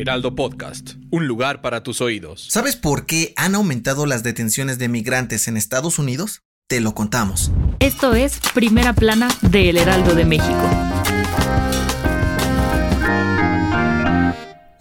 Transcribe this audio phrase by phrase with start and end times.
[0.00, 2.46] Heraldo Podcast, un lugar para tus oídos.
[2.48, 6.42] ¿Sabes por qué han aumentado las detenciones de migrantes en Estados Unidos?
[6.68, 7.52] Te lo contamos.
[7.80, 10.99] Esto es Primera Plana de El Heraldo de México.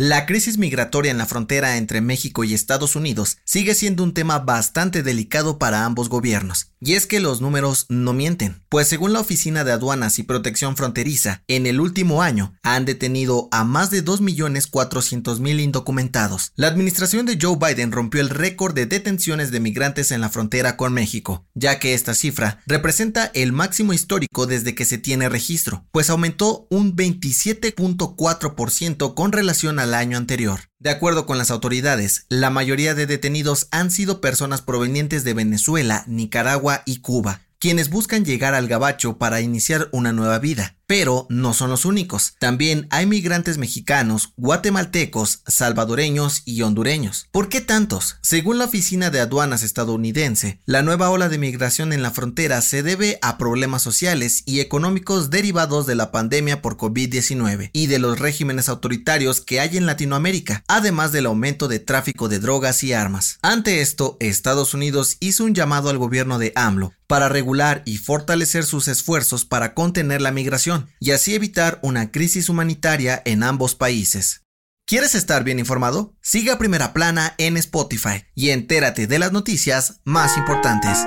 [0.09, 4.39] La crisis migratoria en la frontera entre México y Estados Unidos sigue siendo un tema
[4.39, 6.71] bastante delicado para ambos gobiernos.
[6.81, 10.75] Y es que los números no mienten, pues según la Oficina de Aduanas y Protección
[10.77, 16.53] Fronteriza, en el último año han detenido a más de 2.400.000 indocumentados.
[16.55, 20.75] La administración de Joe Biden rompió el récord de detenciones de migrantes en la frontera
[20.75, 25.85] con México, ya que esta cifra representa el máximo histórico desde que se tiene registro,
[25.91, 30.61] pues aumentó un 27.4% con relación a año anterior.
[30.79, 36.03] De acuerdo con las autoridades, la mayoría de detenidos han sido personas provenientes de Venezuela,
[36.07, 40.77] Nicaragua y Cuba, quienes buscan llegar al Gabacho para iniciar una nueva vida.
[40.87, 42.33] Pero no son los únicos.
[42.39, 47.27] También hay migrantes mexicanos, guatemaltecos, salvadoreños y hondureños.
[47.31, 48.17] ¿Por qué tantos?
[48.23, 52.81] Según la Oficina de Aduanas estadounidense, la nueva ola de migración en la frontera se
[52.81, 58.17] debe a problemas sociales y económicos derivados de la pandemia por COVID-19 y de los
[58.17, 63.37] regímenes autoritarios que hay en Latinoamérica, además del aumento de tráfico de drogas y armas.
[63.43, 68.63] Ante esto, Estados Unidos hizo un llamado al gobierno de AMLO para regular y fortalecer
[68.65, 74.43] sus esfuerzos para contener la migración y así evitar una crisis humanitaria en ambos países.
[74.85, 76.13] ¿Quieres estar bien informado?
[76.21, 80.99] Siga Primera Plana en Spotify y entérate de las noticias más importantes.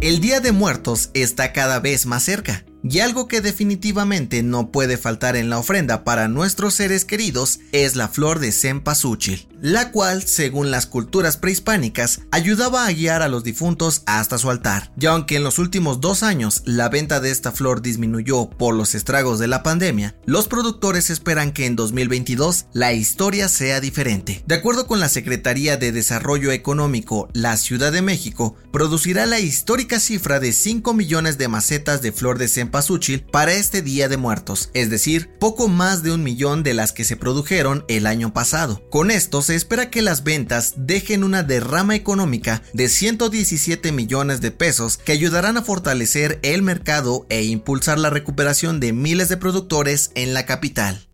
[0.00, 4.98] El Día de Muertos está cada vez más cerca y algo que definitivamente no puede
[4.98, 10.24] faltar en la ofrenda para nuestros seres queridos es la flor de cempasúchil, la cual,
[10.24, 14.92] según las culturas prehispánicas, ayudaba a guiar a los difuntos hasta su altar.
[15.00, 18.96] Y aunque en los últimos dos años la venta de esta flor disminuyó por los
[18.96, 24.42] estragos de la pandemia, los productores esperan que en 2022 la historia sea diferente.
[24.46, 30.00] De acuerdo con la Secretaría de Desarrollo Económico, la Ciudad de México producirá la histórica
[30.00, 34.70] cifra de 5 millones de macetas de flor de cempasúchil para este Día de Muertos,
[34.74, 38.82] es decir, poco más de un millón de las que se produjeron el año pasado.
[38.90, 44.50] Con esto se espera que las ventas dejen una derrama económica de 117 millones de
[44.50, 50.10] pesos que ayudarán a fortalecer el mercado e impulsar la recuperación de miles de productores
[50.14, 51.06] en la capital.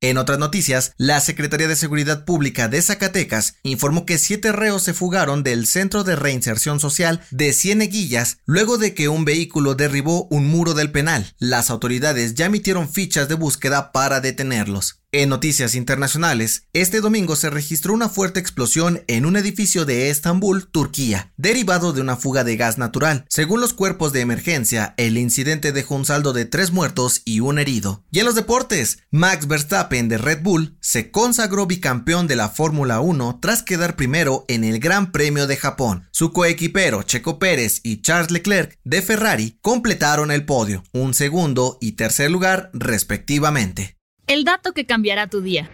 [0.00, 4.94] En otras noticias, la Secretaría de Seguridad Pública de Zacatecas informó que siete reos se
[4.94, 10.46] fugaron del Centro de Reinserción Social de Cieneguillas luego de que un vehículo derribó un
[10.46, 11.34] muro del penal.
[11.38, 14.99] Las autoridades ya emitieron fichas de búsqueda para detenerlos.
[15.12, 20.68] En noticias internacionales, este domingo se registró una fuerte explosión en un edificio de Estambul,
[20.68, 23.24] Turquía, derivado de una fuga de gas natural.
[23.28, 27.58] Según los cuerpos de emergencia, el incidente dejó un saldo de tres muertos y un
[27.58, 28.04] herido.
[28.12, 33.00] Y en los deportes, Max Verstappen de Red Bull se consagró bicampeón de la Fórmula
[33.00, 36.08] 1 tras quedar primero en el Gran Premio de Japón.
[36.12, 41.92] Su coequipero Checo Pérez y Charles Leclerc de Ferrari completaron el podio, un segundo y
[41.92, 43.99] tercer lugar respectivamente.
[44.30, 45.68] El dato que cambiará tu día.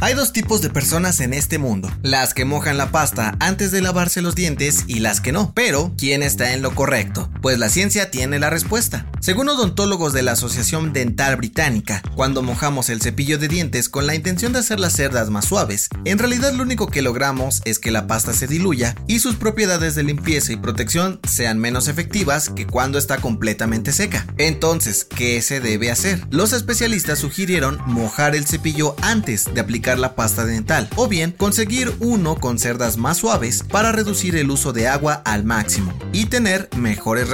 [0.00, 3.80] Hay dos tipos de personas en este mundo, las que mojan la pasta antes de
[3.80, 5.52] lavarse los dientes y las que no.
[5.54, 7.30] Pero, ¿quién está en lo correcto?
[7.44, 9.04] Pues la ciencia tiene la respuesta.
[9.20, 14.14] Según odontólogos de la Asociación Dental Británica, cuando mojamos el cepillo de dientes con la
[14.14, 17.90] intención de hacer las cerdas más suaves, en realidad lo único que logramos es que
[17.90, 22.66] la pasta se diluya y sus propiedades de limpieza y protección sean menos efectivas que
[22.66, 24.26] cuando está completamente seca.
[24.38, 26.26] Entonces, ¿qué se debe hacer?
[26.30, 31.94] Los especialistas sugirieron mojar el cepillo antes de aplicar la pasta dental o bien conseguir
[32.00, 36.70] uno con cerdas más suaves para reducir el uso de agua al máximo y tener
[36.74, 37.33] mejores